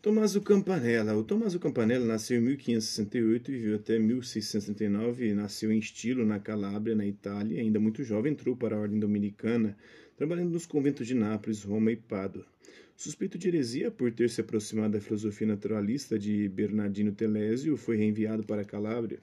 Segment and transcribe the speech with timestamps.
[0.00, 1.16] Tommaso Campanella.
[1.16, 5.34] O Tommaso Campanella nasceu em 1568 e viveu até 1639.
[5.34, 7.60] Nasceu em Estilo, na Calábria, na Itália.
[7.60, 9.76] Ainda muito jovem, entrou para a Ordem Dominicana,
[10.16, 12.46] trabalhando nos conventos de Nápoles, Roma e Pádua.
[12.94, 18.44] Suspeito de heresia por ter se aproximado da filosofia naturalista de Bernardino Telesio, foi reenviado
[18.44, 19.18] para a Calábria.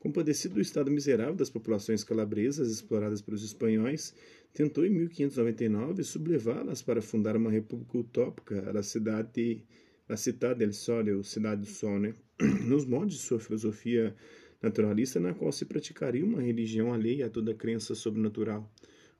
[0.00, 4.12] Compadecido do estado miserável das populações calabresas exploradas pelos espanhóis,
[4.52, 9.62] tentou em 1599 sublevá-las para fundar uma república utópica, a cidade de
[10.08, 12.14] a Cidade del Sole, ou Cidade do Sol, né?
[12.66, 14.14] nos moldes de sua filosofia
[14.62, 18.72] naturalista, na qual se praticaria uma religião alheia a toda crença sobrenatural.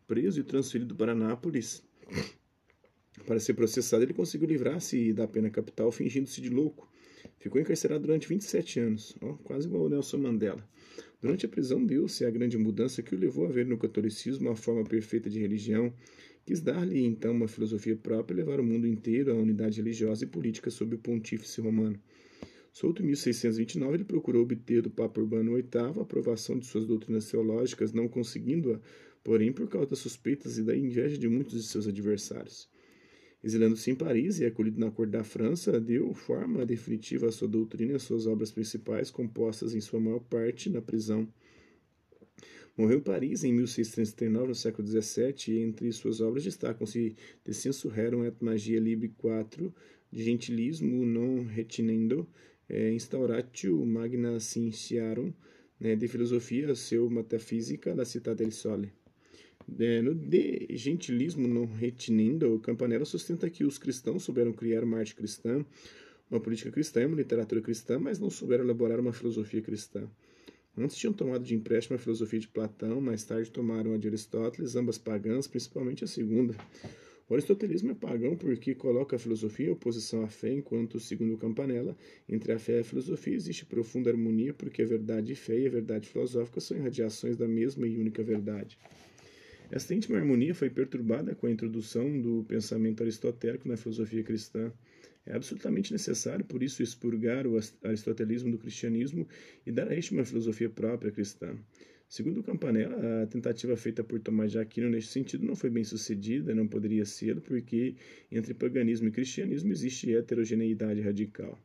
[0.07, 1.83] Preso e transferido para Nápoles,
[3.27, 6.91] para ser processado, ele conseguiu livrar-se da pena capital fingindo-se de louco.
[7.39, 10.67] Ficou encarcerado durante 27 anos, ó, quase igual Nelson Mandela.
[11.21, 14.57] Durante a prisão deu-se a grande mudança que o levou a ver no catolicismo uma
[14.57, 15.93] forma perfeita de religião
[16.49, 20.27] Quis dar-lhe então uma filosofia própria e levar o mundo inteiro à unidade religiosa e
[20.27, 22.01] política sob o pontífice romano.
[22.73, 27.31] Solto em 1629, ele procurou obter do Papa Urbano VIII a aprovação de suas doutrinas
[27.31, 28.81] teológicas, não conseguindo-a,
[29.23, 32.67] porém, por causa das suspeitas e da inveja de muitos de seus adversários.
[33.45, 37.93] Exilando-se em Paris e acolhido na corte da França, deu forma definitiva à sua doutrina
[37.93, 41.29] e às suas obras principais, compostas em sua maior parte na prisão.
[42.79, 47.89] Morreu em Paris em 1639, no século XVII, e entre suas obras destacam-se De Sensu
[47.89, 49.75] Rerum et Magia Libri 4,
[50.13, 52.25] De Gentilismo non retinendo,
[52.69, 55.33] é, Instauratio Magna Scientiarum,
[55.81, 58.93] né, de Filosofia seu Metafísica, da Città del Sole.
[59.77, 65.17] É, no De Gentilismo non retinendo, Campanella sustenta que os cristãos souberam criar uma arte
[65.17, 65.67] cristã,
[66.31, 70.09] uma política cristã uma literatura cristã, mas não souberam elaborar uma filosofia cristã.
[70.81, 74.77] Antes tinham tomado de empréstimo a filosofia de Platão, mais tarde tomaram a de Aristóteles,
[74.77, 76.55] ambas pagãs, principalmente a segunda.
[77.29, 81.97] O aristotelismo é pagão porque coloca a filosofia em oposição à fé, enquanto, segundo Campanella,
[82.29, 85.67] entre a fé e a filosofia existe profunda harmonia porque a verdade e fé e
[85.67, 88.79] a verdade filosófica são irradiações da mesma e única verdade.
[89.71, 94.73] Esta íntima harmonia foi perturbada com a introdução do pensamento aristotélico na filosofia cristã.
[95.27, 99.29] É absolutamente necessário, por isso, expurgar o aristotelismo do cristianismo
[99.67, 101.57] e dar a este uma filosofia própria cristã.
[102.09, 106.55] Segundo Campanella, a tentativa feita por Tomás de Aquino neste sentido não foi bem sucedida,
[106.55, 107.97] não poderia ser, porque
[108.33, 111.63] entre paganismo e cristianismo existe heterogeneidade radical.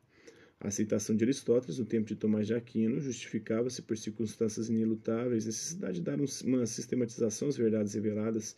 [0.60, 5.96] A aceitação de Aristóteles no tempo de Tomás de Aquino justificava-se por circunstâncias inelutáveis, necessidade
[5.96, 8.54] de dar uma sistematização às verdades reveladas,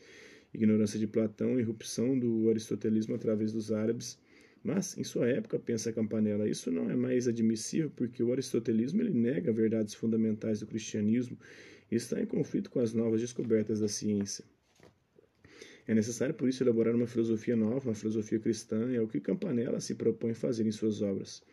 [0.52, 4.18] ignorância de Platão, irrupção do aristotelismo através dos árabes,
[4.66, 9.14] mas, em sua época, pensa Campanella, isso não é mais admissível porque o aristotelismo ele
[9.14, 11.38] nega verdades fundamentais do cristianismo
[11.90, 14.44] e está em conflito com as novas descobertas da ciência.
[15.86, 19.78] É necessário, por isso, elaborar uma filosofia nova, uma filosofia cristã, é o que Campanella
[19.78, 21.44] se propõe fazer em suas obras.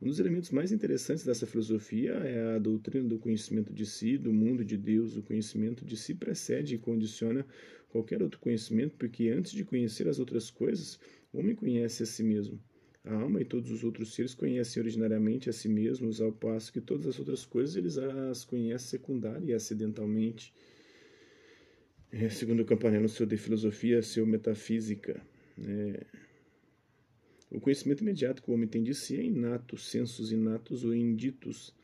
[0.00, 4.32] Um dos elementos mais interessantes dessa filosofia é a doutrina do conhecimento de si, do
[4.32, 5.16] mundo de Deus.
[5.16, 7.44] O conhecimento de si precede e condiciona
[7.88, 11.00] qualquer outro conhecimento, porque antes de conhecer as outras coisas,
[11.32, 12.60] o homem conhece a si mesmo.
[13.04, 16.80] A alma e todos os outros seres conhecem originariamente a si mesmos, ao passo que
[16.80, 20.54] todas as outras coisas eles as conhecem secundária e acidentalmente.
[22.12, 25.20] É, segundo Campanella, seu de filosofia, seu metafísica.
[25.58, 26.06] É,
[27.50, 31.74] o conhecimento imediato que o homem tem de si é inato, sensos inatos ou inditos.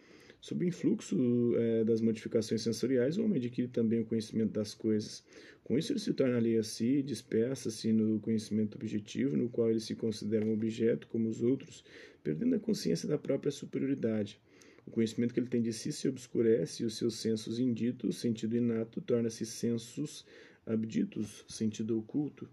[0.40, 1.16] Sob o influxo
[1.56, 5.24] é, das modificações sensoriais, o homem adquire também o conhecimento das coisas.
[5.64, 9.80] Com isso, ele se torna alheio a si, dispersa-se no conhecimento objetivo, no qual ele
[9.80, 11.82] se considera um objeto como os outros,
[12.22, 14.38] perdendo a consciência da própria superioridade.
[14.86, 18.54] O conhecimento que ele tem de si se obscurece e os seus sensos inditos, sentido
[18.54, 20.26] inato, torna-se sensos
[20.66, 22.46] abditos, sentido oculto.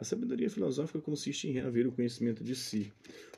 [0.00, 2.90] A sabedoria filosófica consiste em reaver o conhecimento de si.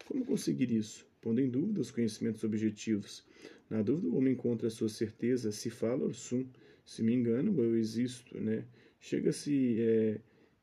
[0.06, 1.05] Como conseguir isso?
[1.21, 3.25] Pondo em dúvida os conhecimentos objetivos.
[3.69, 6.47] Na dúvida, o homem encontra a sua certeza, se fala or sum.
[6.87, 8.65] Se me engano, eu existo, né?
[9.00, 10.21] Chega-se é,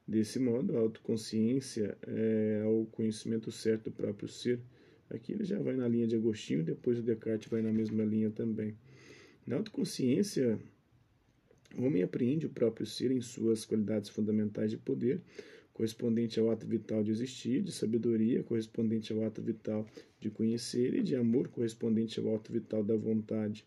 [0.07, 4.57] desse modo à autoconsciência, é, ao conhecimento certo do próprio ser.
[5.09, 8.29] Aqui ele já vai na linha de Agostinho, depois o Descartes vai na mesma linha
[8.29, 8.73] também.
[9.45, 10.57] Na autoconsciência,
[11.77, 15.21] o homem apreende o próprio ser em suas qualidades fundamentais de poder,
[15.79, 19.87] correspondente ao ato vital de existir, de sabedoria, correspondente ao ato vital
[20.19, 23.65] de conhecer, e de amor, correspondente ao ato vital da vontade.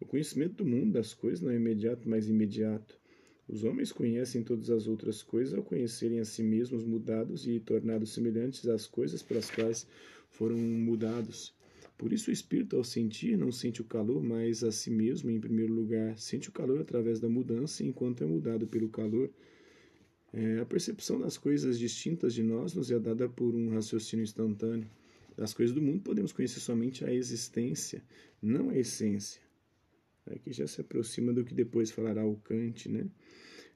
[0.00, 2.98] O conhecimento do mundo, das coisas, não é imediato, mas imediato.
[3.46, 8.14] Os homens conhecem todas as outras coisas ao conhecerem a si mesmos mudados e tornados
[8.14, 9.86] semelhantes às coisas pelas quais
[10.30, 11.54] foram mudados.
[11.98, 15.38] Por isso, o espírito, ao sentir, não sente o calor, mas a si mesmo, em
[15.38, 19.30] primeiro lugar, sente o calor através da mudança, enquanto é mudado pelo calor
[20.32, 24.88] é, a percepção das coisas distintas de nós nos é dada por um raciocínio instantâneo.
[25.36, 28.02] das coisas do mundo, podemos conhecer somente a existência,
[28.40, 29.40] não a essência.
[30.26, 33.06] Aqui já se aproxima do que depois falará o Kant, né?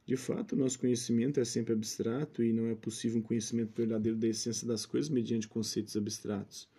[0.05, 4.27] De fato, nosso conhecimento é sempre abstrato e não é possível um conhecimento verdadeiro da
[4.27, 6.69] essência das coisas mediante conceitos abstratos.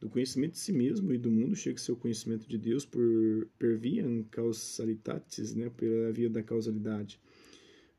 [0.00, 3.76] Do conhecimento de si mesmo e do mundo chega seu conhecimento de Deus por per
[3.76, 7.20] via causalitatis, né, pela via da causalidade.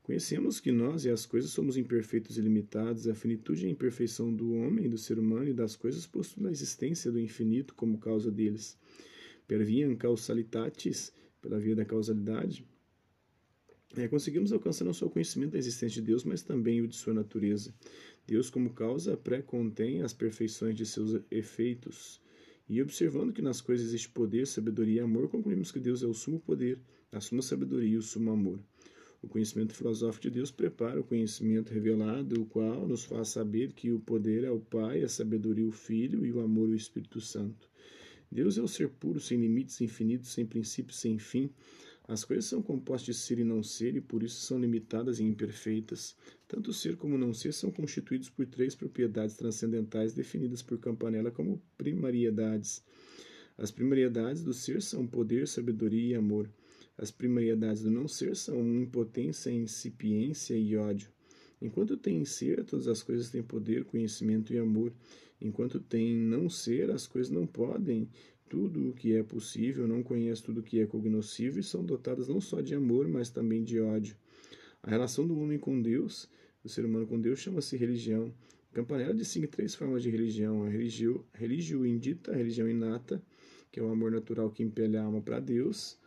[0.04, 4.30] Conhecemos que nós e as coisas somos imperfeitos e limitados, a finitude e a imperfeição
[4.30, 8.30] do homem, do ser humano e das coisas postulam a existência do infinito como causa
[8.30, 8.78] deles.
[9.48, 9.66] Per
[9.96, 11.10] causalitatis,
[11.40, 12.66] pela via da causalidade,
[13.96, 16.96] é, conseguimos alcançar não só o conhecimento da existência de Deus, mas também o de
[16.96, 17.72] sua natureza.
[18.26, 22.20] Deus, como causa, pré-contém as perfeições de seus efeitos.
[22.68, 26.12] E observando que nas coisas existe poder, sabedoria e amor, concluímos que Deus é o
[26.12, 26.78] sumo poder,
[27.10, 28.60] a suma sabedoria e o sumo amor.
[29.24, 33.90] O conhecimento filosófico de Deus prepara o conhecimento revelado, o qual nos faz saber que
[33.90, 37.68] o poder é o Pai, a sabedoria o Filho e o amor o Espírito Santo.
[38.30, 41.50] Deus é o ser puro, sem limites, infinito, sem princípio, sem fim,
[42.06, 45.24] as coisas são compostas de ser e não ser e por isso são limitadas e
[45.24, 46.14] imperfeitas.
[46.46, 51.62] Tanto ser como não ser são constituídos por três propriedades transcendentais definidas por Campanella como
[51.78, 52.84] primariedades.
[53.56, 56.50] As primariedades do ser são poder, sabedoria e amor.
[56.96, 61.10] As primariedades do não ser são impotência, incipiência e ódio.
[61.60, 64.92] Enquanto tem ser, todas as coisas têm poder, conhecimento e amor.
[65.40, 68.08] Enquanto tem não ser, as coisas não podem,
[68.48, 72.28] tudo o que é possível, não conhece tudo o que é cognoscível e são dotadas
[72.28, 74.16] não só de amor, mas também de ódio.
[74.82, 76.28] A relação do homem com Deus,
[76.62, 78.32] do ser humano com Deus, chama-se religião.
[78.72, 83.22] Campanella distingue três formas de religião: a religio, indita, a religião inata,
[83.72, 85.98] que é o amor natural que impele a alma para Deus,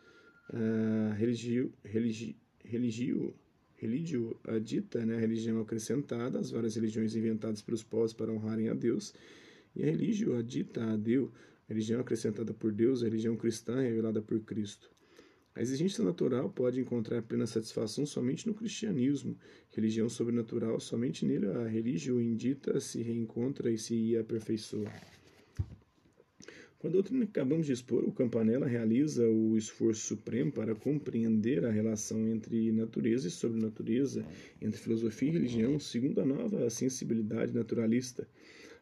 [0.52, 3.34] a religio, religi, religio,
[3.76, 8.74] religio adita, né, a religião acrescentada, as várias religiões inventadas pelos povos para honrarem a
[8.74, 9.14] Deus,
[9.74, 11.30] e a religio adita a Deus,
[11.68, 14.90] religião acrescentada por Deus, a religião cristã revelada por Cristo.
[15.54, 19.36] A exigência natural pode encontrar plena satisfação somente no cristianismo.
[19.74, 24.88] Religião sobrenatural, somente nele a religião indita se reencontra e se aperfeiçoa.
[26.78, 31.64] Com a doutrina que acabamos de expor, o Campanella realiza o esforço supremo para compreender
[31.64, 34.24] a relação entre natureza e sobrenatureza,
[34.62, 38.28] entre filosofia e religião, segundo a nova sensibilidade naturalista.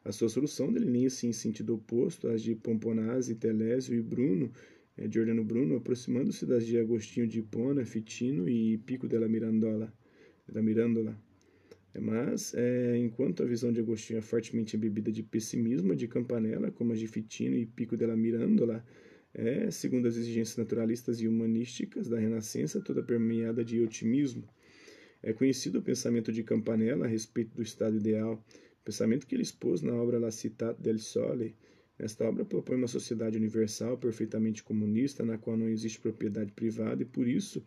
[0.04, 4.52] A sua solução delinea-se em sentido oposto às de Pomponazzi, Telésio e Bruno,
[4.98, 9.90] é, Giordano Bruno, aproximando-se das de Agostinho de Hipona, Fitino e Pico della Mirandola.
[10.46, 11.18] Della Mirandola.
[12.00, 16.92] Mas, é, enquanto a visão de Agostinho é fortemente embebida de pessimismo, de Campanella, como
[16.92, 18.84] as de Fitino e Pico della Mirandola,
[19.32, 24.48] é, segundo as exigências naturalistas e humanísticas da Renascença, toda permeada de otimismo.
[25.22, 28.42] É conhecido o pensamento de Campanella a respeito do estado ideal,
[28.84, 31.54] pensamento que ele expôs na obra La Città del Sole.
[31.98, 37.06] Esta obra propõe uma sociedade universal, perfeitamente comunista, na qual não existe propriedade privada e,
[37.06, 37.62] por isso,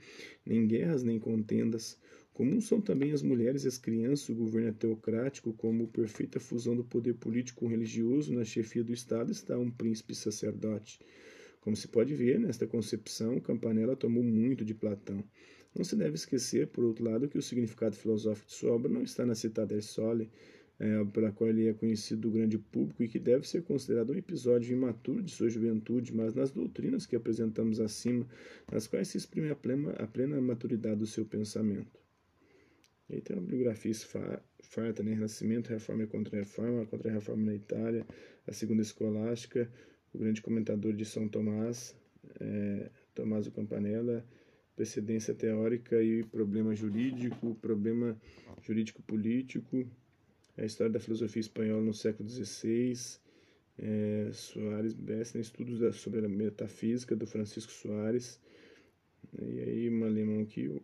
[0.46, 1.98] nem guerras nem contendas.
[2.40, 6.74] Comuns são também as mulheres e as crianças, o governo é teocrático, como perfeita fusão
[6.74, 11.02] do poder político com religioso, na chefia do Estado está um príncipe sacerdote.
[11.60, 15.22] Como se pode ver, nesta concepção, Campanella tomou muito de Platão.
[15.76, 19.04] Não se deve esquecer, por outro lado, que o significado filosófico de sua obra não
[19.04, 20.32] está na Città del Sole,
[20.80, 24.18] é, pela qual ele é conhecido do grande público e que deve ser considerado um
[24.18, 28.26] episódio imaturo de sua juventude, mas nas doutrinas que apresentamos acima,
[28.72, 32.00] nas quais se exprime a plena, a plena maturidade do seu pensamento.
[33.10, 33.92] Aí tem uma bibliografia
[34.62, 35.14] farta, né?
[35.14, 38.06] Renascimento, Reforma e Contra-Reforma, Contra-Reforma na Itália,
[38.46, 39.72] a Segunda Escolástica,
[40.14, 41.96] o grande comentador de São Tomás,
[42.40, 44.26] é, Tommaso Campanella,
[44.76, 48.20] precedência teórica e problema jurídico, problema
[48.62, 49.86] jurídico-político,
[50.58, 52.94] a história da filosofia espanhola no século XVI,
[53.78, 58.40] é, Soares Bessner, estudos da, sobre a metafísica do Francisco Soares,
[59.38, 60.82] e aí um alemão aqui,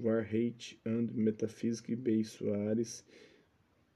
[0.00, 2.24] Wahrheit and Metaphysics B.
[2.24, 3.04] Soares,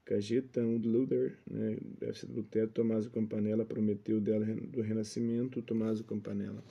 [0.05, 6.63] Cageta und Luder, né, deve ser Lutero, Tommaso Campanella, Prometeu dela do Renascimento, Tommaso Campanella.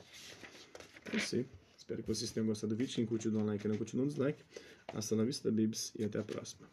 [1.13, 1.47] É isso aí.
[1.77, 2.95] Espero que vocês tenham gostado do vídeo.
[2.95, 3.63] Quem curtiu, dá um like.
[3.63, 4.43] Quem não curtiu, dá um dislike.
[4.93, 6.69] Hasta na vista, bibs, e até a próxima.